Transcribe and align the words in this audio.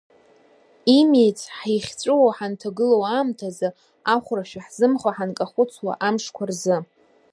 Имиц 0.97 1.39
ҳихьҵәыуо 1.57 2.29
ҳанҭагылоу 2.37 3.03
аамҭазы, 3.05 3.69
Ахәрашәа 4.13 4.61
ҳзымхо 4.65 5.09
ҳанкахәыцуа 5.15 5.93
амшқәа 6.07 6.45
рзы. 6.49 6.77